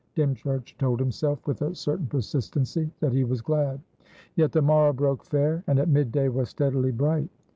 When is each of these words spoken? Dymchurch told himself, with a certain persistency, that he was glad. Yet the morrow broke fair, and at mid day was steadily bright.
Dymchurch 0.15 0.75
told 0.79 0.99
himself, 0.99 1.45
with 1.45 1.61
a 1.61 1.75
certain 1.75 2.07
persistency, 2.07 2.89
that 3.01 3.13
he 3.13 3.23
was 3.23 3.39
glad. 3.43 3.81
Yet 4.35 4.51
the 4.51 4.63
morrow 4.63 4.93
broke 4.93 5.23
fair, 5.23 5.63
and 5.67 5.77
at 5.77 5.89
mid 5.89 6.11
day 6.11 6.27
was 6.27 6.49
steadily 6.49 6.91
bright. 6.91 7.29